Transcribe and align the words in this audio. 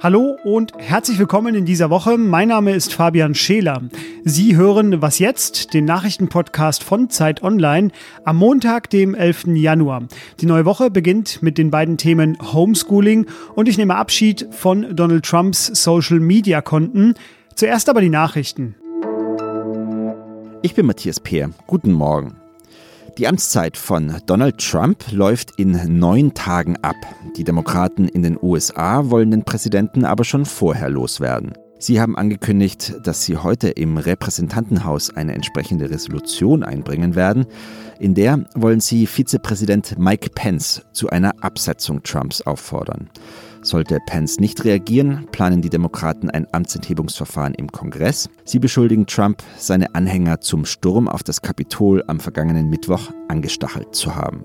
Hallo 0.00 0.38
und 0.44 0.72
herzlich 0.78 1.18
willkommen 1.18 1.56
in 1.56 1.64
dieser 1.64 1.90
Woche. 1.90 2.16
Mein 2.16 2.48
Name 2.48 2.72
ist 2.72 2.94
Fabian 2.94 3.34
Scheler. 3.34 3.82
Sie 4.24 4.56
hören 4.56 5.02
Was 5.02 5.18
jetzt, 5.18 5.74
den 5.74 5.86
Nachrichtenpodcast 5.86 6.84
von 6.84 7.10
Zeit 7.10 7.42
Online 7.42 7.90
am 8.24 8.36
Montag, 8.36 8.90
dem 8.90 9.16
11. 9.16 9.48
Januar. 9.48 10.04
Die 10.40 10.46
neue 10.46 10.64
Woche 10.64 10.90
beginnt 10.90 11.42
mit 11.42 11.58
den 11.58 11.70
beiden 11.70 11.96
Themen 11.96 12.38
Homeschooling 12.40 13.26
und 13.56 13.68
ich 13.68 13.76
nehme 13.76 13.96
Abschied 13.96 14.46
von 14.52 14.94
Donald 14.94 15.24
Trumps 15.24 15.66
Social 15.66 16.20
Media 16.20 16.62
Konten. 16.62 17.14
Zuerst 17.56 17.88
aber 17.88 18.00
die 18.00 18.08
Nachrichten. 18.08 18.76
Ich 20.62 20.74
bin 20.74 20.86
Matthias 20.86 21.18
Peer. 21.18 21.50
Guten 21.66 21.92
Morgen. 21.92 22.36
Die 23.18 23.26
Amtszeit 23.26 23.76
von 23.76 24.14
Donald 24.26 24.58
Trump 24.58 25.10
läuft 25.10 25.58
in 25.58 25.98
neun 25.98 26.34
Tagen 26.34 26.76
ab. 26.82 26.94
Die 27.36 27.42
Demokraten 27.42 28.06
in 28.06 28.22
den 28.22 28.38
USA 28.40 29.10
wollen 29.10 29.32
den 29.32 29.44
Präsidenten 29.44 30.04
aber 30.04 30.22
schon 30.22 30.44
vorher 30.44 30.88
loswerden. 30.88 31.52
Sie 31.80 32.00
haben 32.00 32.16
angekündigt, 32.16 32.94
dass 33.02 33.24
sie 33.24 33.36
heute 33.36 33.70
im 33.70 33.96
Repräsentantenhaus 33.96 35.10
eine 35.10 35.34
entsprechende 35.34 35.90
Resolution 35.90 36.62
einbringen 36.62 37.16
werden. 37.16 37.46
In 37.98 38.14
der 38.14 38.44
wollen 38.54 38.78
sie 38.78 39.08
Vizepräsident 39.08 39.98
Mike 39.98 40.30
Pence 40.30 40.82
zu 40.92 41.10
einer 41.10 41.42
Absetzung 41.42 42.04
Trumps 42.04 42.42
auffordern. 42.42 43.10
Sollte 43.62 43.98
Pence 44.06 44.40
nicht 44.40 44.64
reagieren, 44.64 45.26
planen 45.32 45.62
die 45.62 45.70
Demokraten 45.70 46.30
ein 46.30 46.46
Amtsenthebungsverfahren 46.52 47.54
im 47.54 47.70
Kongress. 47.70 48.28
Sie 48.44 48.58
beschuldigen 48.58 49.06
Trump, 49.06 49.42
seine 49.58 49.94
Anhänger 49.94 50.40
zum 50.40 50.64
Sturm 50.64 51.08
auf 51.08 51.22
das 51.22 51.42
Kapitol 51.42 52.04
am 52.06 52.20
vergangenen 52.20 52.70
Mittwoch 52.70 53.10
angestachelt 53.28 53.94
zu 53.94 54.14
haben. 54.14 54.44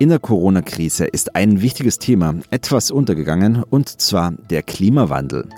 In 0.00 0.08
der 0.08 0.18
Corona-Krise 0.18 1.04
ist 1.04 1.36
ein 1.36 1.62
wichtiges 1.62 2.00
Thema 2.00 2.34
etwas 2.50 2.90
untergegangen, 2.90 3.62
und 3.62 3.88
zwar 3.88 4.32
der 4.50 4.64
Klimawandel. 4.64 5.48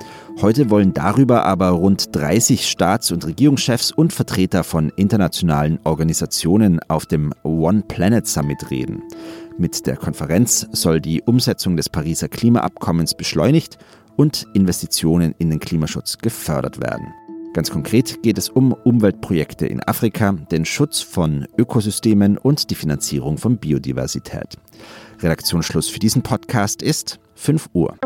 Heute 0.42 0.69
wollen 0.69 0.92
darüber 0.92 1.47
aber 1.47 1.70
rund 1.70 2.14
30 2.14 2.69
Staats- 2.69 3.11
und 3.11 3.27
Regierungschefs 3.27 3.92
und 3.92 4.12
Vertreter 4.12 4.62
von 4.62 4.92
internationalen 4.97 5.78
Organisationen 5.84 6.81
auf 6.89 7.06
dem 7.06 7.33
One 7.44 7.84
Planet 7.89 8.27
Summit 8.27 8.70
reden. 8.70 9.03
Mit 9.59 9.87
der 9.87 9.97
Konferenz 9.97 10.67
soll 10.73 11.01
die 11.01 11.23
Umsetzung 11.23 11.79
des 11.79 11.89
Pariser 11.89 12.29
Klimaabkommens 12.29 13.15
beschleunigt 13.15 13.79
und 14.15 14.47
Investitionen 14.53 15.35
in 15.39 15.49
den 15.49 15.61
Klimaschutz 15.61 16.19
gefördert 16.19 16.79
werden. 16.83 17.07
Ganz 17.55 17.71
konkret 17.71 18.23
geht 18.23 18.37
es 18.37 18.51
um 18.51 18.75
Umweltprojekte 18.75 19.67
in 19.67 19.83
Afrika, 19.83 20.33
den 20.33 20.67
Schutz 20.67 21.01
von 21.01 21.49
Ökosystemen 21.57 22.37
und 22.37 22.69
die 22.69 22.75
Finanzierung 22.75 23.39
von 23.39 23.57
Biodiversität. 23.57 24.59
Redaktionsschluss 25.21 25.89
für 25.89 26.01
diesen 26.01 26.21
Podcast 26.21 26.83
ist 26.83 27.19
5 27.37 27.71
Uhr. 27.73 27.97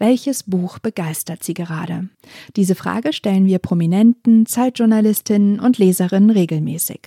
Welches 0.00 0.42
Buch 0.42 0.80
begeistert 0.80 1.44
Sie 1.44 1.54
gerade? 1.54 2.08
Diese 2.56 2.74
Frage 2.74 3.12
stellen 3.12 3.46
wir 3.46 3.60
Prominenten, 3.60 4.46
Zeitjournalistinnen 4.46 5.60
und 5.60 5.78
Leserinnen 5.78 6.30
regelmäßig. 6.30 7.02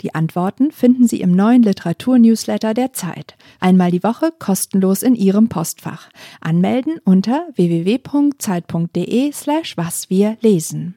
Die 0.00 0.14
Antworten 0.14 0.72
finden 0.72 1.06
Sie 1.06 1.20
im 1.20 1.32
neuen 1.32 1.62
Literaturnewsletter 1.62 2.74
der 2.74 2.92
Zeit. 2.92 3.36
Einmal 3.60 3.90
die 3.90 4.02
Woche 4.02 4.32
kostenlos 4.38 5.02
in 5.02 5.14
Ihrem 5.14 5.48
Postfach. 5.48 6.08
Anmelden 6.40 6.98
unter 7.04 7.46
www.zeit.de 7.54 9.32
slash 9.32 9.76
was 9.76 10.10
wir 10.10 10.36
lesen. 10.40 10.94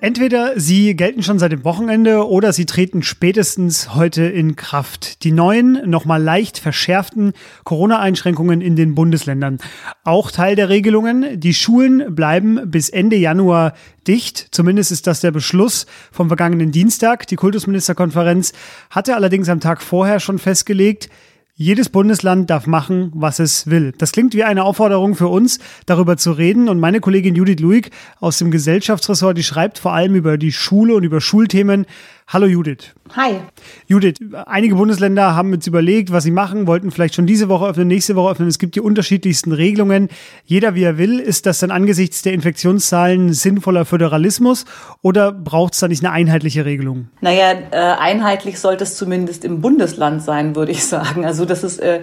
Entweder 0.00 0.52
sie 0.60 0.94
gelten 0.94 1.24
schon 1.24 1.40
seit 1.40 1.50
dem 1.50 1.64
Wochenende 1.64 2.28
oder 2.28 2.52
sie 2.52 2.66
treten 2.66 3.02
spätestens 3.02 3.96
heute 3.96 4.22
in 4.22 4.54
Kraft. 4.54 5.24
Die 5.24 5.32
neuen, 5.32 5.90
nochmal 5.90 6.22
leicht 6.22 6.58
verschärften 6.58 7.32
Corona-Einschränkungen 7.64 8.60
in 8.60 8.76
den 8.76 8.94
Bundesländern. 8.94 9.58
Auch 10.04 10.30
Teil 10.30 10.54
der 10.54 10.68
Regelungen. 10.68 11.40
Die 11.40 11.52
Schulen 11.52 12.14
bleiben 12.14 12.70
bis 12.70 12.90
Ende 12.90 13.16
Januar 13.16 13.72
dicht. 14.06 14.46
Zumindest 14.52 14.92
ist 14.92 15.08
das 15.08 15.20
der 15.20 15.32
Beschluss 15.32 15.86
vom 16.12 16.28
vergangenen 16.28 16.70
Dienstag. 16.70 17.26
Die 17.26 17.36
Kultusministerkonferenz 17.36 18.52
hatte 18.90 19.16
allerdings 19.16 19.48
am 19.48 19.58
Tag 19.58 19.82
vorher 19.82 20.20
schon 20.20 20.38
festgelegt, 20.38 21.08
jedes 21.60 21.88
Bundesland 21.88 22.48
darf 22.50 22.68
machen, 22.68 23.10
was 23.14 23.40
es 23.40 23.66
will. 23.66 23.92
Das 23.98 24.12
klingt 24.12 24.32
wie 24.32 24.44
eine 24.44 24.62
Aufforderung 24.62 25.16
für 25.16 25.26
uns, 25.26 25.58
darüber 25.86 26.16
zu 26.16 26.30
reden. 26.30 26.68
Und 26.68 26.78
meine 26.78 27.00
Kollegin 27.00 27.34
Judith 27.34 27.58
Luig 27.58 27.90
aus 28.20 28.38
dem 28.38 28.52
Gesellschaftsressort, 28.52 29.36
die 29.36 29.42
schreibt 29.42 29.78
vor 29.78 29.92
allem 29.92 30.14
über 30.14 30.38
die 30.38 30.52
Schule 30.52 30.94
und 30.94 31.02
über 31.02 31.20
Schulthemen. 31.20 31.84
Hallo 32.30 32.44
Judith. 32.44 32.92
Hi. 33.16 33.40
Judith, 33.86 34.16
einige 34.44 34.74
Bundesländer 34.74 35.34
haben 35.34 35.54
jetzt 35.54 35.66
überlegt, 35.66 36.12
was 36.12 36.24
sie 36.24 36.30
machen, 36.30 36.66
wollten 36.66 36.90
vielleicht 36.90 37.14
schon 37.14 37.26
diese 37.26 37.48
Woche 37.48 37.66
öffnen, 37.66 37.88
nächste 37.88 38.16
Woche 38.16 38.32
öffnen. 38.32 38.48
Es 38.48 38.58
gibt 38.58 38.74
die 38.74 38.82
unterschiedlichsten 38.82 39.52
Regelungen. 39.52 40.10
Jeder 40.44 40.74
wie 40.74 40.82
er 40.82 40.98
will. 40.98 41.20
Ist 41.20 41.46
das 41.46 41.60
dann 41.60 41.70
angesichts 41.70 42.20
der 42.20 42.34
Infektionszahlen 42.34 43.32
sinnvoller 43.32 43.86
Föderalismus 43.86 44.66
oder 45.00 45.32
braucht 45.32 45.72
es 45.72 45.80
da 45.80 45.88
nicht 45.88 46.04
eine 46.04 46.12
einheitliche 46.12 46.66
Regelung? 46.66 47.08
Naja, 47.22 47.52
äh, 47.70 47.76
einheitlich 47.76 48.60
sollte 48.60 48.84
es 48.84 48.96
zumindest 48.96 49.46
im 49.46 49.62
Bundesland 49.62 50.22
sein, 50.22 50.54
würde 50.54 50.72
ich 50.72 50.84
sagen. 50.86 51.24
Also, 51.24 51.46
dass 51.46 51.62
es 51.62 51.78
äh, 51.78 52.02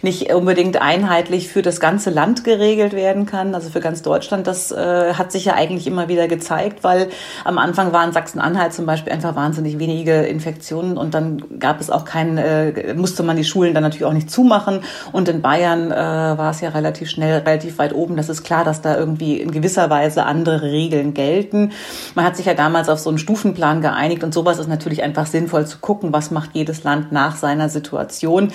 nicht 0.00 0.32
unbedingt 0.32 0.80
einheitlich 0.80 1.48
für 1.48 1.60
das 1.60 1.80
ganze 1.80 2.08
Land 2.08 2.44
geregelt 2.44 2.94
werden 2.94 3.26
kann, 3.26 3.54
also 3.54 3.68
für 3.68 3.80
ganz 3.80 4.00
Deutschland. 4.00 4.46
Das 4.46 4.72
äh, 4.72 5.12
hat 5.12 5.32
sich 5.32 5.44
ja 5.44 5.54
eigentlich 5.54 5.86
immer 5.86 6.08
wieder 6.08 6.28
gezeigt, 6.28 6.82
weil 6.82 7.10
am 7.44 7.58
Anfang 7.58 7.92
waren 7.92 8.12
Sachsen-Anhalt 8.12 8.72
zum 8.72 8.86
Beispiel 8.86 9.12
einfach 9.12 9.36
wahnsinnig 9.36 9.65
wenige 9.78 10.22
Infektionen 10.22 10.46
Infektionen 10.46 10.96
und 10.96 11.14
dann 11.14 11.58
gab 11.58 11.80
es 11.80 11.90
auch 11.90 12.04
keinen, 12.04 12.38
äh, 12.38 12.94
musste 12.94 13.22
man 13.22 13.36
die 13.36 13.44
Schulen 13.44 13.74
dann 13.74 13.82
natürlich 13.82 14.04
auch 14.04 14.12
nicht 14.12 14.30
zumachen. 14.30 14.80
Und 15.12 15.28
in 15.28 15.42
Bayern 15.42 15.90
äh, 15.90 15.94
war 15.94 16.50
es 16.50 16.60
ja 16.60 16.70
relativ 16.70 17.10
schnell, 17.10 17.38
relativ 17.38 17.78
weit 17.78 17.94
oben. 17.94 18.16
Das 18.16 18.28
ist 18.28 18.42
klar, 18.42 18.64
dass 18.64 18.80
da 18.80 18.96
irgendwie 18.96 19.40
in 19.40 19.50
gewisser 19.50 19.90
Weise 19.90 20.24
andere 20.24 20.62
Regeln 20.62 21.14
gelten. 21.14 21.72
Man 22.14 22.24
hat 22.24 22.36
sich 22.36 22.46
ja 22.46 22.54
damals 22.54 22.88
auf 22.88 22.98
so 22.98 23.10
einen 23.10 23.18
Stufenplan 23.18 23.80
geeinigt 23.80 24.22
und 24.24 24.32
sowas 24.32 24.58
ist 24.58 24.68
natürlich 24.68 25.02
einfach 25.02 25.26
sinnvoll 25.26 25.66
zu 25.66 25.78
gucken, 25.78 26.12
was 26.12 26.30
macht 26.30 26.50
jedes 26.54 26.84
Land 26.84 27.12
nach 27.12 27.36
seiner 27.36 27.68
Situation. 27.68 28.52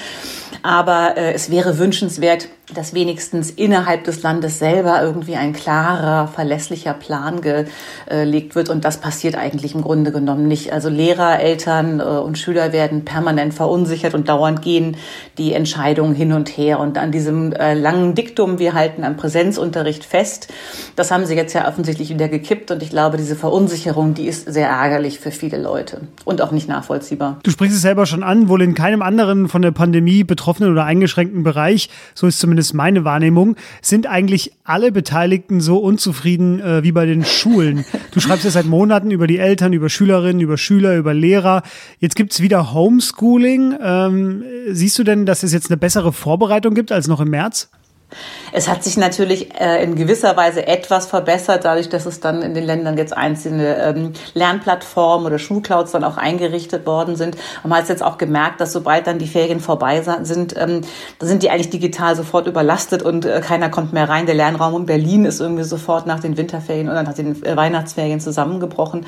Aber 0.63 1.17
äh, 1.17 1.33
es 1.33 1.51
wäre 1.51 1.77
wünschenswert, 1.77 2.47
dass 2.73 2.93
wenigstens 2.93 3.49
innerhalb 3.49 4.03
des 4.03 4.23
Landes 4.23 4.59
selber 4.59 5.01
irgendwie 5.01 5.35
ein 5.35 5.53
klarer, 5.53 6.27
verlässlicher 6.27 6.93
Plan 6.93 7.41
gelegt 7.41 8.55
wird. 8.55 8.69
Und 8.69 8.85
das 8.85 8.97
passiert 8.97 9.35
eigentlich 9.35 9.75
im 9.75 9.81
Grunde 9.81 10.11
genommen 10.11 10.47
nicht. 10.47 10.73
Also 10.73 10.89
Lehrer, 10.89 11.39
Eltern 11.39 11.99
äh, 11.99 12.03
und 12.03 12.37
Schüler 12.37 12.73
werden 12.73 13.05
permanent 13.05 13.53
verunsichert 13.53 14.13
und 14.13 14.29
dauernd 14.29 14.61
gehen 14.61 14.97
die 15.37 15.53
Entscheidungen 15.53 16.15
hin 16.15 16.33
und 16.33 16.49
her. 16.49 16.79
Und 16.79 16.97
an 16.97 17.11
diesem 17.11 17.53
äh, 17.53 17.73
langen 17.73 18.15
Diktum, 18.15 18.59
wir 18.59 18.73
halten 18.73 19.03
am 19.03 19.17
Präsenzunterricht 19.17 20.05
fest, 20.05 20.47
das 20.95 21.11
haben 21.11 21.25
sie 21.25 21.35
jetzt 21.35 21.53
ja 21.53 21.67
offensichtlich 21.67 22.09
wieder 22.09 22.27
gekippt. 22.27 22.71
Und 22.71 22.83
ich 22.83 22.89
glaube, 22.89 23.17
diese 23.17 23.35
Verunsicherung, 23.35 24.13
die 24.13 24.27
ist 24.27 24.51
sehr 24.51 24.69
ärgerlich 24.69 25.19
für 25.19 25.31
viele 25.31 25.61
Leute 25.61 26.01
und 26.25 26.41
auch 26.41 26.51
nicht 26.51 26.67
nachvollziehbar. 26.67 27.39
Du 27.43 27.51
sprichst 27.51 27.75
es 27.75 27.81
selber 27.81 28.05
schon 28.05 28.23
an, 28.23 28.49
wohl 28.49 28.61
in 28.61 28.73
keinem 28.73 29.01
anderen 29.01 29.49
von 29.49 29.61
der 29.61 29.71
Pandemie 29.71 30.23
betroffenen 30.23 30.71
oder 30.71 30.85
eingeschränkten 30.85 31.43
Bereich, 31.43 31.89
so 32.15 32.27
ist 32.27 32.39
zumindest 32.39 32.60
zumindest 32.61 32.73
meine 32.75 33.05
Wahrnehmung, 33.05 33.55
sind 33.81 34.07
eigentlich 34.07 34.51
alle 34.63 34.91
Beteiligten 34.91 35.61
so 35.61 35.77
unzufrieden 35.77 36.59
äh, 36.59 36.83
wie 36.83 36.91
bei 36.91 37.05
den 37.05 37.25
Schulen. 37.25 37.85
Du 38.11 38.19
schreibst 38.19 38.45
ja 38.45 38.51
seit 38.51 38.65
Monaten 38.65 39.11
über 39.11 39.27
die 39.27 39.39
Eltern, 39.39 39.73
über 39.73 39.89
Schülerinnen, 39.89 40.41
über 40.41 40.57
Schüler, 40.57 40.95
über 40.97 41.13
Lehrer. 41.13 41.63
Jetzt 41.99 42.15
gibt 42.15 42.33
es 42.33 42.41
wieder 42.41 42.73
Homeschooling. 42.73 43.73
Ähm, 43.81 44.43
siehst 44.69 44.99
du 44.99 45.03
denn, 45.03 45.25
dass 45.25 45.43
es 45.43 45.53
jetzt 45.53 45.69
eine 45.71 45.77
bessere 45.77 46.13
Vorbereitung 46.13 46.73
gibt 46.73 46.91
als 46.91 47.07
noch 47.07 47.19
im 47.19 47.29
März? 47.29 47.69
Es 48.51 48.67
hat 48.67 48.83
sich 48.83 48.97
natürlich 48.97 49.59
äh, 49.59 49.83
in 49.83 49.95
gewisser 49.95 50.35
Weise 50.35 50.67
etwas 50.67 51.05
verbessert, 51.05 51.63
dadurch, 51.63 51.89
dass 51.89 52.05
es 52.05 52.19
dann 52.19 52.41
in 52.41 52.53
den 52.53 52.65
Ländern 52.65 52.97
jetzt 52.97 53.15
einzelne 53.15 53.77
ähm, 53.77 54.13
Lernplattformen 54.33 55.25
oder 55.25 55.39
Schulclouds 55.39 55.91
dann 55.91 56.03
auch 56.03 56.17
eingerichtet 56.17 56.85
worden 56.85 57.15
sind. 57.15 57.35
Und 57.63 57.69
man 57.69 57.79
hat 57.79 57.89
jetzt 57.89 58.03
auch 58.03 58.17
gemerkt, 58.17 58.59
dass 58.59 58.73
sobald 58.73 59.07
dann 59.07 59.19
die 59.19 59.27
Ferien 59.27 59.59
vorbei 59.59 60.01
sind, 60.01 60.55
ähm, 60.57 60.81
da 61.19 61.27
sind 61.27 61.43
die 61.43 61.49
eigentlich 61.49 61.69
digital 61.69 62.15
sofort 62.15 62.47
überlastet 62.47 63.03
und 63.03 63.25
äh, 63.25 63.39
keiner 63.41 63.69
kommt 63.69 63.93
mehr 63.93 64.09
rein. 64.09 64.25
Der 64.25 64.35
Lernraum 64.35 64.81
in 64.81 64.85
Berlin 64.85 65.25
ist 65.25 65.39
irgendwie 65.39 65.63
sofort 65.63 66.05
nach 66.05 66.19
den 66.19 66.35
Winterferien 66.35 66.89
oder 66.89 67.03
nach 67.03 67.13
den 67.13 67.43
äh, 67.45 67.55
Weihnachtsferien 67.55 68.19
zusammengebrochen. 68.19 69.05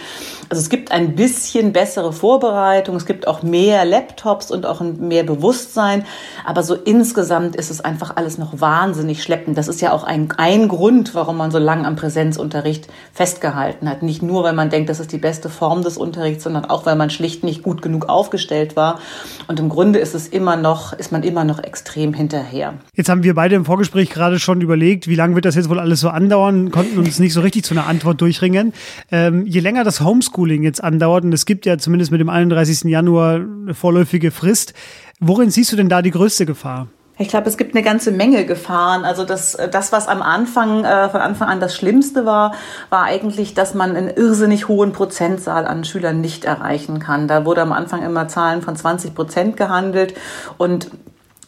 Also 0.49 0.61
es 0.61 0.69
gibt 0.69 0.91
ein 0.91 1.15
bisschen 1.15 1.73
bessere 1.73 2.13
Vorbereitung, 2.13 2.95
es 2.95 3.05
gibt 3.05 3.27
auch 3.27 3.43
mehr 3.43 3.83
Laptops 3.83 4.51
und 4.51 4.65
auch 4.65 4.79
mehr 4.81 5.23
Bewusstsein, 5.23 6.05
aber 6.45 6.63
so 6.63 6.75
insgesamt 6.75 7.55
ist 7.55 7.69
es 7.69 7.81
einfach 7.81 8.15
alles 8.15 8.37
noch 8.37 8.61
wahnsinnig 8.61 8.92
wahnsinnig 8.93 9.23
schleppend. 9.23 9.57
Das 9.57 9.67
ist 9.67 9.81
ja 9.81 9.91
auch 9.91 10.03
ein, 10.03 10.29
ein 10.37 10.67
Grund, 10.67 11.15
warum 11.15 11.37
man 11.37 11.49
so 11.49 11.57
lange 11.57 11.87
am 11.87 11.95
Präsenzunterricht 11.95 12.87
festgehalten 13.11 13.89
hat. 13.89 14.03
Nicht 14.03 14.21
nur, 14.21 14.43
weil 14.43 14.53
man 14.53 14.69
denkt, 14.69 14.89
das 14.89 14.99
ist 14.99 15.11
die 15.11 15.17
beste 15.17 15.49
Form 15.49 15.81
des 15.81 15.97
Unterrichts, 15.97 16.43
sondern 16.43 16.65
auch, 16.65 16.85
weil 16.85 16.95
man 16.95 17.09
schlicht 17.09 17.43
nicht 17.43 17.63
gut 17.63 17.81
genug 17.81 18.07
aufgestellt 18.07 18.75
war. 18.75 18.99
Und 19.47 19.59
im 19.59 19.69
Grunde 19.69 19.97
ist 19.97 20.13
es 20.13 20.27
immer 20.27 20.57
noch, 20.57 20.93
ist 20.93 21.11
man 21.11 21.23
immer 21.23 21.43
noch 21.43 21.57
extrem 21.57 22.13
hinterher. 22.13 22.75
Jetzt 22.95 23.09
haben 23.09 23.23
wir 23.23 23.33
beide 23.33 23.55
im 23.55 23.65
Vorgespräch 23.65 24.11
gerade 24.11 24.37
schon 24.37 24.61
überlegt, 24.61 25.07
wie 25.07 25.15
lange 25.15 25.33
wird 25.33 25.45
das 25.45 25.55
jetzt 25.55 25.69
wohl 25.69 25.79
alles 25.79 25.99
so 25.99 26.09
andauern, 26.09 26.69
konnten 26.69 26.99
uns 26.99 27.17
nicht 27.17 27.33
so 27.33 27.41
richtig 27.41 27.63
zu 27.63 27.73
einer 27.73 27.87
Antwort 27.87 28.21
durchringen. 28.21 28.73
Ähm, 29.11 29.47
je 29.47 29.59
länger 29.59 29.83
das 29.83 30.01
Homeschooling 30.01 30.61
jetzt 30.61 30.83
andauert, 30.83 31.23
und 31.23 31.33
es 31.33 31.47
gibt 31.47 31.65
ja 31.65 31.79
zumindest 31.79 32.11
mit 32.11 32.21
dem 32.21 32.29
31. 32.29 32.83
Januar 32.83 33.37
eine 33.37 33.73
vorläufige 33.73 34.29
Frist, 34.29 34.75
worin 35.19 35.49
siehst 35.49 35.71
du 35.71 35.77
denn 35.77 35.89
da 35.89 36.03
die 36.03 36.11
größte 36.11 36.45
Gefahr? 36.45 36.89
Ich 37.19 37.27
glaube, 37.27 37.47
es 37.47 37.57
gibt 37.57 37.75
eine 37.75 37.83
ganze 37.83 38.11
Menge 38.11 38.43
Gefahren. 38.45 39.05
Also 39.05 39.23
das, 39.23 39.55
das 39.71 39.91
was 39.91 40.07
am 40.07 40.23
Anfang, 40.23 40.83
äh, 40.83 41.09
von 41.09 41.21
Anfang 41.21 41.47
an 41.47 41.59
das 41.59 41.75
Schlimmste 41.75 42.25
war, 42.25 42.55
war 42.89 43.03
eigentlich, 43.03 43.53
dass 43.53 43.75
man 43.75 43.95
einen 43.95 44.09
irrsinnig 44.09 44.67
hohen 44.67 44.93
Prozentzahl 44.93 45.67
an 45.67 45.83
Schülern 45.83 46.21
nicht 46.21 46.43
erreichen 46.43 46.99
kann. 46.99 47.27
Da 47.27 47.45
wurde 47.45 47.61
am 47.61 47.71
Anfang 47.71 48.03
immer 48.03 48.27
Zahlen 48.27 48.63
von 48.63 48.75
20 48.75 49.13
Prozent 49.13 49.57
gehandelt 49.57 50.15
und 50.57 50.89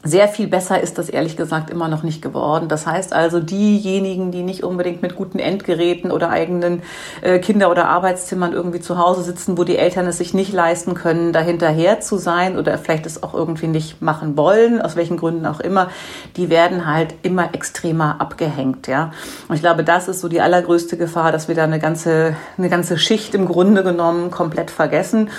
sehr 0.06 0.28
viel 0.28 0.48
besser 0.48 0.80
ist 0.80 1.00
das 1.00 1.10
ehrlich 1.10 1.36
gesagt 1.36 1.72
immer 1.72 1.88
noch 1.88 2.04
nicht 2.04 2.22
geworden. 2.22 2.68
Das 2.68 2.86
heißt 2.86 3.12
also, 3.12 3.40
diejenigen, 3.40 4.32
die 4.32 4.44
nicht 4.44 4.64
unbedingt 4.64 5.02
mit 5.02 5.16
guten 5.16 5.40
Endgeräten 5.40 6.12
oder 6.12 6.30
eigenen 6.30 6.84
äh, 7.22 7.40
Kinder- 7.40 7.72
oder 7.72 7.90
Arbeitszimmern 7.90 8.54
irgendwie 8.54 8.80
zu 8.80 9.00
Hause 9.00 9.24
sitzen, 9.24 9.58
wo 9.58 9.64
die 9.64 9.78
Eltern 9.78 10.06
es 10.06 10.20
sich 10.20 10.36
nicht 10.36 10.54
leisten 10.54 10.94
können, 10.94 11.34
da 11.34 11.40
hinterher 11.40 12.02
zu 12.02 12.18
sein 12.18 12.58
oder 12.58 12.78
vielleicht 12.78 13.08
es 13.08 13.24
auch 13.24 13.34
irgendwie 13.34 13.66
nicht 13.66 14.04
machen 14.04 14.38
wollen, 14.38 14.80
aus 14.80 14.96
welchen 14.96 15.18
Gründen 15.18 15.48
auch 15.48 15.60
immer, 15.60 15.90
die 16.38 16.52
werden 16.52 16.86
halt 16.86 17.16
immer 17.24 17.56
extremer 17.56 18.18
abgehängt, 18.20 18.88
ja. 18.88 19.12
Und 19.48 19.56
ich 19.56 19.62
glaube, 19.62 19.84
das 19.84 20.08
ist 20.08 20.22
so 20.22 20.28
die 20.28 20.40
allergrößte 20.40 20.98
Gefahr, 20.98 21.32
dass 21.32 21.48
wir 21.48 21.56
da 21.56 21.64
eine 21.64 21.80
ganze, 21.80 22.36
eine 22.60 22.70
ganze 22.70 23.00
Schicht 23.00 23.34
im 23.34 23.48
Grunde 23.48 23.84
genommen 23.84 24.30
komplett 24.30 24.70
vergessen. 24.70 25.32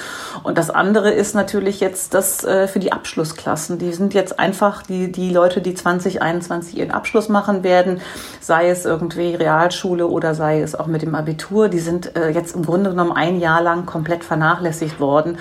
Und 0.42 0.58
das 0.58 0.70
andere 0.70 1.12
ist 1.12 1.36
natürlich 1.36 1.78
jetzt 1.78 2.14
das 2.14 2.44
äh, 2.44 2.66
für 2.66 2.80
die 2.80 2.92
Abschlussklassen. 2.92 3.78
Die 3.78 3.92
sind 3.92 4.12
jetzt 4.12 4.40
einfach 4.40 4.55
einfach 4.56 4.82
die, 4.82 5.12
die 5.12 5.30
Leute, 5.30 5.60
die 5.60 5.74
2021 5.74 6.78
ihren 6.78 6.90
Abschluss 6.90 7.28
machen 7.28 7.62
werden, 7.62 8.00
sei 8.40 8.70
es 8.70 8.86
irgendwie 8.86 9.34
Realschule 9.34 10.06
oder 10.06 10.34
sei 10.34 10.62
es 10.62 10.74
auch 10.74 10.86
mit 10.86 11.02
dem 11.02 11.14
Abitur, 11.14 11.68
die 11.68 11.78
sind 11.78 12.16
äh, 12.16 12.30
jetzt 12.30 12.56
im 12.56 12.64
Grunde 12.64 12.90
genommen 12.90 13.12
ein 13.12 13.38
Jahr 13.38 13.60
lang 13.60 13.84
komplett 13.84 14.24
vernachlässigt 14.24 14.98
worden. 14.98 15.36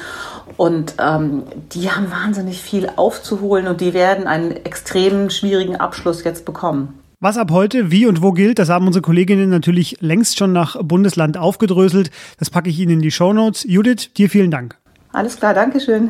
Und 0.57 0.95
ähm, 0.99 1.43
die 1.71 1.89
haben 1.91 2.11
wahnsinnig 2.11 2.61
viel 2.61 2.89
aufzuholen 2.97 3.67
und 3.67 3.79
die 3.79 3.93
werden 3.93 4.27
einen 4.27 4.51
extrem 4.51 5.29
schwierigen 5.29 5.77
Abschluss 5.77 6.25
jetzt 6.25 6.43
bekommen. 6.43 6.99
Was 7.21 7.37
ab 7.37 7.51
heute 7.51 7.91
wie 7.91 8.05
und 8.05 8.21
wo 8.21 8.33
gilt, 8.33 8.59
das 8.59 8.67
haben 8.67 8.85
unsere 8.85 9.01
Kolleginnen 9.01 9.49
natürlich 9.49 9.97
längst 10.01 10.37
schon 10.37 10.51
nach 10.51 10.75
Bundesland 10.83 11.37
aufgedröselt. 11.37 12.11
Das 12.37 12.49
packe 12.49 12.69
ich 12.69 12.79
Ihnen 12.79 12.95
in 12.95 13.01
die 13.01 13.11
Shownotes. 13.11 13.63
Judith, 13.63 14.11
dir 14.13 14.29
vielen 14.29 14.51
Dank. 14.51 14.77
Alles 15.13 15.37
klar, 15.37 15.53
Dankeschön. 15.53 16.09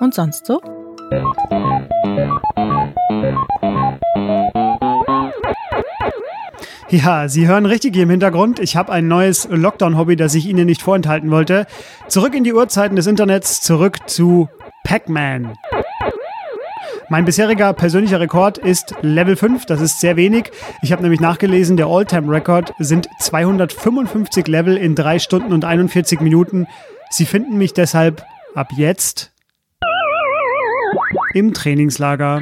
Und 0.00 0.14
sonst 0.14 0.46
so? 0.46 0.60
Ja, 6.88 7.28
Sie 7.28 7.48
hören 7.48 7.66
richtig 7.66 7.94
hier 7.94 8.04
im 8.04 8.10
Hintergrund. 8.10 8.60
Ich 8.60 8.76
habe 8.76 8.92
ein 8.92 9.08
neues 9.08 9.48
Lockdown-Hobby, 9.50 10.16
das 10.16 10.34
ich 10.34 10.46
Ihnen 10.46 10.66
nicht 10.66 10.82
vorenthalten 10.82 11.30
wollte. 11.30 11.66
Zurück 12.06 12.34
in 12.34 12.44
die 12.44 12.54
Uhrzeiten 12.54 12.96
des 12.96 13.06
Internets, 13.06 13.60
zurück 13.60 14.08
zu 14.08 14.48
Pac-Man. 14.84 15.54
Mein 17.08 17.24
bisheriger 17.24 17.72
persönlicher 17.72 18.18
Rekord 18.18 18.58
ist 18.58 18.94
Level 19.00 19.36
5, 19.36 19.66
das 19.66 19.80
ist 19.80 20.00
sehr 20.00 20.16
wenig. 20.16 20.50
Ich 20.82 20.90
habe 20.90 21.02
nämlich 21.02 21.20
nachgelesen, 21.20 21.76
der 21.76 21.86
All-Time-Rekord 21.86 22.72
sind 22.78 23.08
255 23.20 24.46
Level 24.48 24.76
in 24.76 24.94
3 24.94 25.20
Stunden 25.20 25.52
und 25.52 25.64
41 25.64 26.20
Minuten. 26.20 26.66
Sie 27.10 27.24
finden 27.26 27.58
mich 27.58 27.74
deshalb 27.74 28.24
ab 28.54 28.70
jetzt 28.76 29.32
im 31.36 31.52
Trainingslager. 31.52 32.40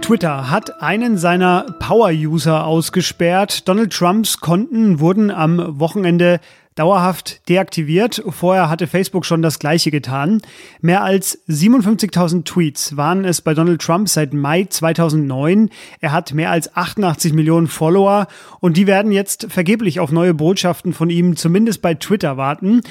Twitter 0.00 0.50
hat 0.50 0.82
einen 0.82 1.18
seiner 1.18 1.66
Power-User 1.78 2.64
ausgesperrt. 2.64 3.68
Donald 3.68 3.92
Trumps 3.92 4.40
Konten 4.40 4.98
wurden 4.98 5.30
am 5.30 5.78
Wochenende 5.78 6.40
dauerhaft 6.74 7.48
deaktiviert. 7.48 8.22
Vorher 8.28 8.68
hatte 8.68 8.86
Facebook 8.86 9.26
schon 9.26 9.42
das 9.42 9.58
gleiche 9.58 9.90
getan. 9.90 10.40
Mehr 10.80 11.02
als 11.02 11.38
57.000 11.48 12.44
Tweets 12.44 12.96
waren 12.96 13.24
es 13.24 13.40
bei 13.40 13.54
Donald 13.54 13.82
Trump 13.82 14.08
seit 14.08 14.32
Mai 14.32 14.64
2009. 14.64 15.70
Er 16.00 16.12
hat 16.12 16.32
mehr 16.32 16.50
als 16.50 16.74
88 16.74 17.32
Millionen 17.32 17.66
Follower 17.66 18.28
und 18.60 18.76
die 18.76 18.86
werden 18.86 19.12
jetzt 19.12 19.46
vergeblich 19.50 20.00
auf 20.00 20.12
neue 20.12 20.34
Botschaften 20.34 20.92
von 20.92 21.10
ihm 21.10 21.36
zumindest 21.36 21.82
bei 21.82 21.94
Twitter 21.94 22.36
warten. 22.36 22.82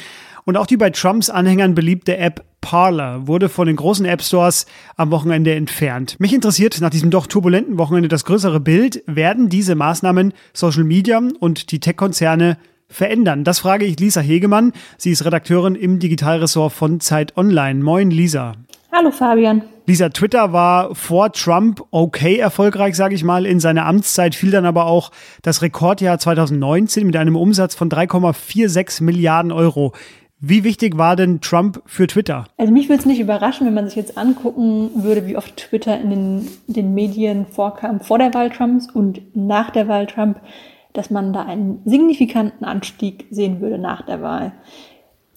Und 0.45 0.57
auch 0.57 0.65
die 0.65 0.77
bei 0.77 0.89
Trumps 0.89 1.29
Anhängern 1.29 1.75
beliebte 1.75 2.17
App 2.17 2.43
Parler 2.61 3.27
wurde 3.27 3.49
von 3.49 3.67
den 3.67 3.75
großen 3.75 4.05
App 4.05 4.21
Stores 4.21 4.65
am 4.97 5.11
Wochenende 5.11 5.53
entfernt. 5.53 6.19
Mich 6.19 6.33
interessiert 6.33 6.81
nach 6.81 6.89
diesem 6.89 7.09
doch 7.09 7.27
turbulenten 7.27 7.77
Wochenende 7.77 8.09
das 8.09 8.25
größere 8.25 8.59
Bild. 8.59 9.03
Werden 9.05 9.49
diese 9.49 9.75
Maßnahmen 9.75 10.33
Social 10.53 10.83
Media 10.83 11.21
und 11.39 11.71
die 11.71 11.79
Tech-Konzerne 11.79 12.57
verändern? 12.89 13.43
Das 13.43 13.59
frage 13.59 13.85
ich 13.85 13.99
Lisa 13.99 14.19
Hegemann. 14.21 14.73
Sie 14.97 15.11
ist 15.11 15.23
Redakteurin 15.23 15.75
im 15.75 15.99
Digitalressort 15.99 16.73
von 16.73 16.99
Zeit 16.99 17.37
Online. 17.37 17.81
Moin, 17.83 18.11
Lisa. 18.11 18.53
Hallo, 18.91 19.11
Fabian. 19.11 19.61
Lisa, 19.85 20.09
Twitter 20.09 20.51
war 20.51 20.93
vor 20.93 21.31
Trump 21.31 21.83
okay 21.91 22.37
erfolgreich, 22.37 22.95
sage 22.95 23.15
ich 23.15 23.23
mal. 23.23 23.45
In 23.45 23.59
seiner 23.59 23.85
Amtszeit 23.85 24.35
fiel 24.35 24.51
dann 24.51 24.65
aber 24.65 24.87
auch 24.87 25.11
das 25.41 25.61
Rekordjahr 25.61 26.19
2019 26.19 27.05
mit 27.05 27.15
einem 27.15 27.35
Umsatz 27.35 27.75
von 27.75 27.89
3,46 27.89 29.03
Milliarden 29.03 29.51
Euro. 29.51 29.93
Wie 30.41 30.63
wichtig 30.63 30.97
war 30.97 31.15
denn 31.15 31.41
Trump 31.41 31.81
für 31.85 32.07
Twitter? 32.07 32.45
Also 32.57 32.71
mich 32.71 32.87
würde 32.87 33.01
es 33.01 33.05
nicht 33.05 33.19
überraschen, 33.19 33.67
wenn 33.67 33.73
man 33.73 33.87
sich 33.87 33.97
jetzt 33.97 34.17
angucken 34.17 34.89
würde, 34.95 35.27
wie 35.27 35.35
oft 35.35 35.57
Twitter 35.57 35.99
in 35.99 36.09
den, 36.09 36.47
den 36.67 36.93
Medien 36.93 37.45
vorkam 37.45 37.99
vor 37.99 38.17
der 38.19 38.33
Wahl 38.33 38.49
Trumps 38.49 38.87
und 38.93 39.35
nach 39.35 39.69
der 39.69 39.87
Wahl 39.87 40.07
Trump 40.07 40.39
dass 40.93 41.09
man 41.09 41.33
da 41.33 41.43
einen 41.43 41.81
signifikanten 41.85 42.65
Anstieg 42.65 43.25
sehen 43.29 43.61
würde 43.61 43.77
nach 43.77 44.01
der 44.05 44.21
Wahl. 44.21 44.53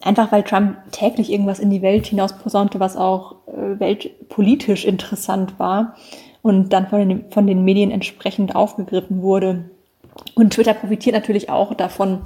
Einfach 0.01 0.33
weil 0.33 0.43
Trump 0.43 0.77
täglich 0.91 1.31
irgendwas 1.31 1.61
in 1.61 1.71
die 1.71 1.83
Welt 1.83 2.07
hinaus 2.07 2.37
posaunte, 2.37 2.81
was 2.81 2.97
auch 2.97 3.37
äh, 3.47 3.79
weltpolitisch 3.79 4.85
interessant 4.85 5.59
war 5.59 5.95
und 6.43 6.73
dann 6.73 6.89
von 6.89 7.09
den, 7.09 7.31
von 7.31 7.47
den 7.47 7.65
Medien 7.65 7.91
entsprechend 7.91 8.57
aufgegriffen 8.57 9.23
wurde. 9.23 9.71
Und 10.35 10.55
Twitter 10.55 10.75
profitiert 10.75 11.15
natürlich 11.15 11.51
auch 11.51 11.75
davon, 11.75 12.23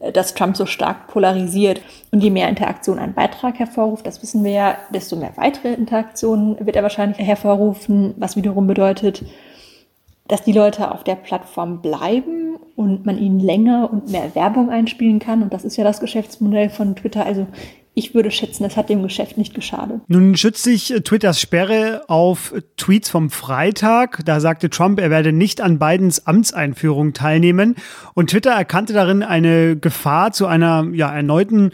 äh, 0.00 0.10
dass 0.10 0.34
Trump 0.34 0.56
so 0.56 0.66
stark 0.66 1.06
polarisiert. 1.06 1.80
Und 2.10 2.22
je 2.22 2.30
mehr 2.30 2.48
Interaktion 2.48 2.98
ein 2.98 3.14
Beitrag 3.14 3.60
hervorruft, 3.60 4.06
das 4.06 4.22
wissen 4.22 4.42
wir 4.42 4.52
ja, 4.52 4.76
desto 4.92 5.14
mehr 5.14 5.36
weitere 5.36 5.74
Interaktionen 5.74 6.56
wird 6.66 6.74
er 6.74 6.82
wahrscheinlich 6.82 7.18
hervorrufen, 7.18 8.14
was 8.16 8.36
wiederum 8.36 8.66
bedeutet, 8.66 9.22
dass 10.30 10.44
die 10.44 10.52
Leute 10.52 10.92
auf 10.92 11.02
der 11.02 11.16
Plattform 11.16 11.82
bleiben 11.82 12.56
und 12.76 13.04
man 13.04 13.18
ihnen 13.18 13.40
länger 13.40 13.90
und 13.92 14.10
mehr 14.10 14.34
Werbung 14.34 14.70
einspielen 14.70 15.18
kann. 15.18 15.42
Und 15.42 15.52
das 15.52 15.64
ist 15.64 15.76
ja 15.76 15.82
das 15.82 15.98
Geschäftsmodell 15.98 16.70
von 16.70 16.94
Twitter. 16.94 17.26
Also 17.26 17.48
ich 17.94 18.14
würde 18.14 18.30
schätzen, 18.30 18.64
es 18.64 18.76
hat 18.76 18.88
dem 18.88 19.02
Geschäft 19.02 19.36
nicht 19.36 19.54
geschadet. 19.54 20.00
Nun 20.06 20.36
schützt 20.36 20.62
sich 20.62 20.94
Twitters 21.04 21.40
Sperre 21.40 22.04
auf 22.06 22.54
Tweets 22.76 23.10
vom 23.10 23.30
Freitag. 23.30 24.24
Da 24.24 24.38
sagte 24.38 24.70
Trump, 24.70 25.00
er 25.00 25.10
werde 25.10 25.32
nicht 25.32 25.60
an 25.60 25.80
Bidens 25.80 26.26
Amtseinführung 26.28 27.12
teilnehmen. 27.12 27.74
Und 28.14 28.30
Twitter 28.30 28.52
erkannte 28.52 28.92
darin 28.92 29.24
eine 29.24 29.76
Gefahr 29.76 30.30
zu 30.30 30.46
einer 30.46 30.86
ja, 30.92 31.12
erneuten 31.12 31.72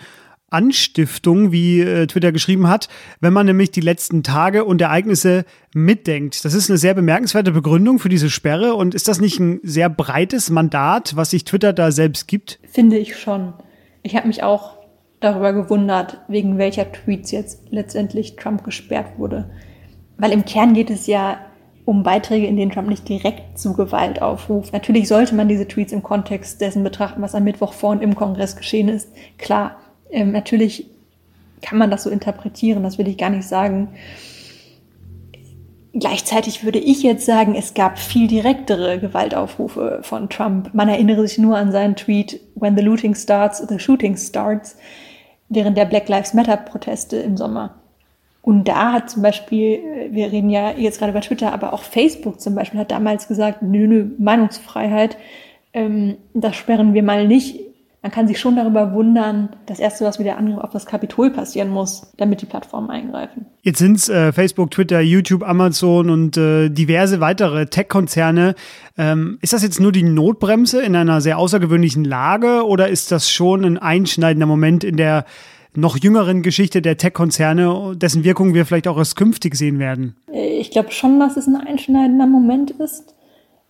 Anstiftung, 0.50 1.50
wie 1.50 1.80
äh, 1.80 2.06
Twitter 2.06 2.30
geschrieben 2.30 2.68
hat, 2.68 2.88
wenn 3.20 3.32
man 3.32 3.46
nämlich 3.46 3.72
die 3.72 3.80
letzten 3.80 4.22
Tage 4.22 4.64
und 4.64 4.80
Ereignisse 4.80 5.44
mitdenkt. 5.74 6.44
Das 6.44 6.54
ist 6.54 6.70
eine 6.70 6.78
sehr 6.78 6.94
bemerkenswerte 6.94 7.50
Begründung 7.50 7.98
für 7.98 8.08
diese 8.08 8.30
Sperre 8.30 8.74
und 8.74 8.94
ist 8.94 9.08
das 9.08 9.20
nicht 9.20 9.40
ein 9.40 9.60
sehr 9.64 9.88
breites 9.88 10.50
Mandat, 10.50 11.16
was 11.16 11.30
sich 11.30 11.44
Twitter 11.44 11.72
da 11.72 11.90
selbst 11.90 12.28
gibt? 12.28 12.60
Finde 12.70 12.96
ich 12.96 13.16
schon. 13.16 13.54
Ich 14.02 14.14
habe 14.14 14.28
mich 14.28 14.44
auch 14.44 14.76
darüber 15.20 15.52
gewundert, 15.52 16.20
wegen 16.28 16.58
welcher 16.58 16.92
Tweets 16.92 17.32
jetzt 17.32 17.62
letztendlich 17.70 18.36
Trump 18.36 18.62
gesperrt 18.62 19.18
wurde. 19.18 19.50
Weil 20.18 20.32
im 20.32 20.44
Kern 20.44 20.74
geht 20.74 20.90
es 20.90 21.06
ja 21.08 21.38
um 21.84 22.02
Beiträge, 22.02 22.46
in 22.46 22.56
denen 22.56 22.72
Trump 22.72 22.88
nicht 22.88 23.08
direkt 23.08 23.58
zu 23.58 23.72
Gewalt 23.72 24.20
aufruft. 24.20 24.72
Natürlich 24.72 25.08
sollte 25.08 25.34
man 25.34 25.48
diese 25.48 25.68
Tweets 25.68 25.92
im 25.92 26.02
Kontext 26.02 26.60
dessen 26.60 26.84
betrachten, 26.84 27.22
was 27.22 27.34
am 27.34 27.44
Mittwoch 27.44 27.72
vor 27.72 27.90
und 27.90 28.02
im 28.02 28.14
Kongress 28.14 28.56
geschehen 28.56 28.88
ist. 28.88 29.08
Klar, 29.38 29.76
ähm, 30.10 30.32
natürlich 30.32 30.88
kann 31.62 31.78
man 31.78 31.90
das 31.90 32.02
so 32.02 32.10
interpretieren, 32.10 32.82
das 32.82 32.98
will 32.98 33.08
ich 33.08 33.18
gar 33.18 33.30
nicht 33.30 33.46
sagen. 33.46 33.88
Gleichzeitig 35.94 36.62
würde 36.62 36.78
ich 36.78 37.02
jetzt 37.02 37.24
sagen, 37.24 37.54
es 37.54 37.72
gab 37.72 37.98
viel 37.98 38.28
direktere 38.28 39.00
Gewaltaufrufe 39.00 40.00
von 40.02 40.28
Trump. 40.28 40.74
Man 40.74 40.90
erinnere 40.90 41.26
sich 41.26 41.38
nur 41.38 41.56
an 41.56 41.72
seinen 41.72 41.96
Tweet, 41.96 42.38
When 42.54 42.76
the 42.76 42.82
looting 42.82 43.14
starts, 43.14 43.66
the 43.66 43.78
shooting 43.78 44.16
starts, 44.16 44.76
während 45.48 45.78
der 45.78 45.86
Black 45.86 46.08
Lives 46.08 46.34
Matter 46.34 46.58
Proteste 46.58 47.16
im 47.16 47.36
Sommer. 47.36 47.76
Und 48.42 48.68
da 48.68 48.92
hat 48.92 49.10
zum 49.10 49.22
Beispiel, 49.22 49.80
wir 50.10 50.30
reden 50.30 50.50
ja 50.50 50.70
jetzt 50.70 50.98
gerade 50.98 51.10
über 51.10 51.20
Twitter, 51.20 51.52
aber 51.52 51.72
auch 51.72 51.82
Facebook 51.82 52.40
zum 52.40 52.54
Beispiel 52.54 52.78
hat 52.78 52.90
damals 52.90 53.26
gesagt, 53.26 53.62
nö, 53.62 53.88
nö, 53.88 54.10
Meinungsfreiheit, 54.18 55.16
ähm, 55.72 56.16
das 56.32 56.54
sperren 56.54 56.94
wir 56.94 57.02
mal 57.02 57.26
nicht 57.26 57.65
man 58.06 58.12
kann 58.12 58.28
sich 58.28 58.38
schon 58.38 58.54
darüber 58.54 58.92
wundern, 58.92 59.48
das 59.66 59.80
erste, 59.80 60.04
was 60.04 60.20
wieder 60.20 60.38
Angriff 60.38 60.58
auf 60.58 60.70
das 60.70 60.86
Kapitol 60.86 61.30
passieren 61.30 61.70
muss, 61.70 62.12
damit 62.18 62.40
die 62.40 62.46
Plattformen 62.46 62.88
eingreifen. 62.88 63.46
Jetzt 63.62 63.80
sind 63.80 63.96
es 63.96 64.08
äh, 64.08 64.30
Facebook, 64.30 64.70
Twitter, 64.70 65.00
YouTube, 65.00 65.42
Amazon 65.42 66.08
und 66.08 66.36
äh, 66.36 66.68
diverse 66.68 67.18
weitere 67.18 67.66
Tech-Konzerne. 67.66 68.54
Ähm, 68.96 69.38
ist 69.42 69.54
das 69.54 69.64
jetzt 69.64 69.80
nur 69.80 69.90
die 69.90 70.04
Notbremse 70.04 70.82
in 70.82 70.94
einer 70.94 71.20
sehr 71.20 71.36
außergewöhnlichen 71.36 72.04
Lage 72.04 72.64
oder 72.64 72.88
ist 72.88 73.10
das 73.10 73.28
schon 73.28 73.64
ein 73.64 73.76
einschneidender 73.76 74.46
Moment 74.46 74.84
in 74.84 74.96
der 74.96 75.24
noch 75.74 75.98
jüngeren 75.98 76.42
Geschichte 76.42 76.82
der 76.82 76.98
Tech-Konzerne, 76.98 77.96
dessen 77.96 78.22
Wirkung 78.22 78.54
wir 78.54 78.66
vielleicht 78.66 78.86
auch 78.86 78.98
erst 78.98 79.16
künftig 79.16 79.56
sehen 79.56 79.80
werden? 79.80 80.14
Ich 80.32 80.70
glaube 80.70 80.92
schon, 80.92 81.18
dass 81.18 81.36
es 81.36 81.48
ein 81.48 81.56
einschneidender 81.56 82.28
Moment 82.28 82.70
ist. 82.70 83.15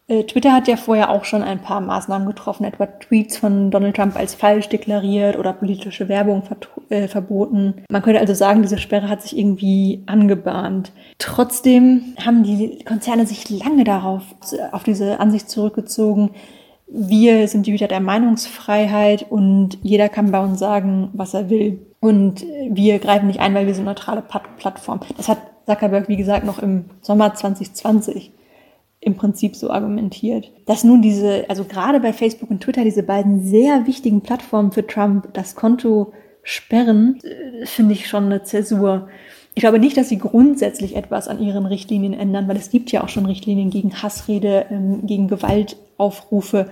Äh, 0.08 0.24
Twitter 0.24 0.52
hat 0.52 0.68
ja 0.68 0.76
vorher 0.76 1.10
auch 1.10 1.24
schon 1.24 1.42
ein 1.42 1.60
paar 1.60 1.80
Maßnahmen 1.80 2.26
getroffen, 2.26 2.64
etwa 2.64 2.86
Tweets 2.86 3.38
von 3.38 3.70
Donald 3.70 3.96
Trump 3.96 4.16
als 4.16 4.34
falsch 4.34 4.68
deklariert 4.68 5.36
oder 5.36 5.52
politische 5.52 6.08
Werbung 6.08 6.42
äh, 6.90 7.08
verboten. 7.08 7.82
Man 7.90 8.02
könnte 8.02 8.20
also 8.20 8.34
sagen, 8.34 8.62
diese 8.62 8.78
Sperre 8.78 9.08
hat 9.08 9.22
sich 9.22 9.36
irgendwie 9.36 10.02
angebahnt. 10.06 10.92
Trotzdem 11.18 12.14
haben 12.24 12.44
die 12.44 12.84
Konzerne 12.84 13.26
sich 13.26 13.50
lange 13.50 13.84
darauf, 13.84 14.22
auf 14.72 14.84
diese 14.84 15.18
Ansicht 15.18 15.50
zurückgezogen, 15.50 16.30
wir 16.88 17.48
sind 17.48 17.66
die 17.66 17.72
Hüter 17.72 17.88
der 17.88 18.00
Meinungsfreiheit 18.00 19.26
und 19.28 19.78
jeder 19.82 20.08
kann 20.08 20.30
bei 20.30 20.38
uns 20.38 20.60
sagen, 20.60 21.10
was 21.14 21.34
er 21.34 21.50
will. 21.50 21.84
Und 21.98 22.44
wir 22.70 23.00
greifen 23.00 23.26
nicht 23.26 23.40
ein, 23.40 23.54
weil 23.54 23.66
wir 23.66 23.74
so 23.74 23.82
neutrale 23.82 24.22
Plattform. 24.22 25.00
Das 25.16 25.28
hat 25.28 25.38
Zuckerberg, 25.66 26.08
wie 26.08 26.16
gesagt, 26.16 26.46
noch 26.46 26.60
im 26.60 26.84
Sommer 27.00 27.34
2020 27.34 28.30
im 29.06 29.14
Prinzip 29.14 29.54
so 29.54 29.70
argumentiert. 29.70 30.50
Dass 30.66 30.82
nun 30.82 31.00
diese, 31.00 31.48
also 31.48 31.64
gerade 31.64 32.00
bei 32.00 32.12
Facebook 32.12 32.50
und 32.50 32.60
Twitter, 32.60 32.82
diese 32.82 33.04
beiden 33.04 33.40
sehr 33.44 33.86
wichtigen 33.86 34.20
Plattformen 34.20 34.72
für 34.72 34.84
Trump 34.84 35.32
das 35.32 35.54
Konto 35.54 36.12
sperren, 36.42 37.20
äh, 37.22 37.66
finde 37.66 37.94
ich 37.94 38.08
schon 38.08 38.24
eine 38.24 38.42
Zäsur. 38.42 39.08
Ich 39.54 39.60
glaube 39.60 39.78
nicht, 39.78 39.96
dass 39.96 40.08
sie 40.08 40.18
grundsätzlich 40.18 40.96
etwas 40.96 41.28
an 41.28 41.40
ihren 41.40 41.66
Richtlinien 41.66 42.14
ändern, 42.14 42.48
weil 42.48 42.56
es 42.56 42.70
gibt 42.70 42.90
ja 42.90 43.04
auch 43.04 43.08
schon 43.08 43.26
Richtlinien 43.26 43.70
gegen 43.70 44.02
Hassrede, 44.02 44.66
ähm, 44.70 45.06
gegen 45.06 45.28
Gewaltaufrufe. 45.28 46.68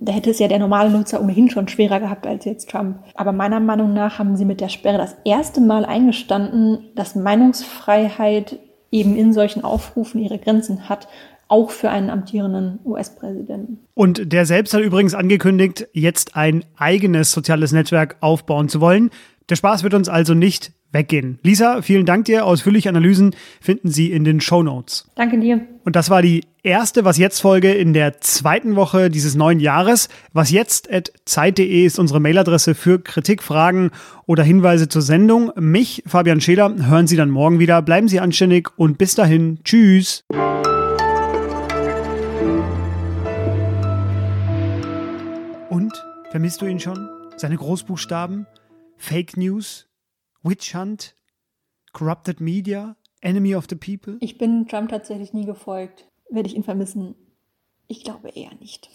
Da 0.00 0.12
hätte 0.12 0.30
es 0.30 0.38
ja 0.38 0.48
der 0.48 0.60
normale 0.60 0.88
Nutzer 0.88 1.20
ohnehin 1.20 1.50
schon 1.50 1.68
schwerer 1.68 2.00
gehabt 2.00 2.26
als 2.26 2.46
jetzt 2.46 2.70
Trump. 2.70 3.00
Aber 3.14 3.32
meiner 3.32 3.60
Meinung 3.60 3.92
nach 3.92 4.18
haben 4.18 4.36
sie 4.36 4.46
mit 4.46 4.62
der 4.62 4.70
Sperre 4.70 4.96
das 4.96 5.16
erste 5.24 5.60
Mal 5.60 5.84
eingestanden, 5.84 6.88
dass 6.94 7.14
Meinungsfreiheit 7.14 8.58
eben 8.90 9.16
in 9.16 9.34
solchen 9.34 9.64
Aufrufen 9.64 10.22
ihre 10.22 10.38
Grenzen 10.38 10.88
hat 10.88 11.08
auch 11.48 11.70
für 11.70 11.90
einen 11.90 12.10
amtierenden 12.10 12.78
US-Präsidenten. 12.84 13.80
Und 13.94 14.32
der 14.32 14.46
selbst 14.46 14.74
hat 14.74 14.82
übrigens 14.82 15.14
angekündigt, 15.14 15.88
jetzt 15.92 16.36
ein 16.36 16.64
eigenes 16.76 17.32
soziales 17.32 17.72
Netzwerk 17.72 18.16
aufbauen 18.20 18.68
zu 18.68 18.80
wollen. 18.80 19.10
Der 19.48 19.56
Spaß 19.56 19.82
wird 19.82 19.94
uns 19.94 20.08
also 20.08 20.34
nicht 20.34 20.72
weggehen. 20.92 21.38
Lisa, 21.42 21.82
vielen 21.82 22.06
Dank 22.06 22.26
dir. 22.26 22.46
Ausführliche 22.46 22.88
Analysen 22.88 23.34
finden 23.60 23.90
Sie 23.90 24.10
in 24.10 24.24
den 24.24 24.40
Show 24.40 24.62
Notes. 24.62 25.10
Danke 25.16 25.38
dir. 25.38 25.60
Und 25.84 25.96
das 25.96 26.10
war 26.10 26.22
die 26.22 26.44
erste 26.62 27.04
Was 27.04 27.18
jetzt 27.18 27.40
Folge 27.40 27.72
in 27.72 27.92
der 27.92 28.20
zweiten 28.20 28.76
Woche 28.76 29.10
dieses 29.10 29.34
neuen 29.34 29.60
Jahres. 29.60 30.08
Was 30.32 30.50
jetzt 30.50 30.92
at 30.92 31.12
zeit.de 31.24 31.84
ist 31.84 31.98
unsere 31.98 32.20
Mailadresse 32.20 32.74
für 32.74 32.98
Kritik, 32.98 33.42
Fragen 33.42 33.90
oder 34.26 34.42
Hinweise 34.42 34.88
zur 34.88 35.02
Sendung. 35.02 35.52
Mich, 35.56 36.02
Fabian 36.06 36.40
Scheler, 36.40 36.74
hören 36.86 37.06
Sie 37.06 37.16
dann 37.16 37.30
morgen 37.30 37.58
wieder. 37.58 37.82
Bleiben 37.82 38.08
Sie 38.08 38.20
anständig 38.20 38.70
und 38.76 38.98
bis 38.98 39.14
dahin. 39.14 39.60
Tschüss. 39.64 40.24
Vermisst 46.38 46.62
du 46.62 46.66
ihn 46.66 46.78
schon? 46.78 47.10
Seine 47.36 47.56
Großbuchstaben? 47.56 48.46
Fake 48.96 49.36
News? 49.36 49.88
Witch 50.44 50.72
Hunt? 50.72 51.16
Corrupted 51.92 52.40
Media? 52.40 52.94
Enemy 53.22 53.56
of 53.56 53.66
the 53.68 53.74
People? 53.74 54.18
Ich 54.20 54.38
bin 54.38 54.68
Trump 54.68 54.90
tatsächlich 54.90 55.32
nie 55.32 55.46
gefolgt. 55.46 56.08
Werde 56.30 56.48
ich 56.48 56.54
ihn 56.54 56.62
vermissen? 56.62 57.16
Ich 57.88 58.04
glaube 58.04 58.28
eher 58.28 58.54
nicht. 58.60 58.88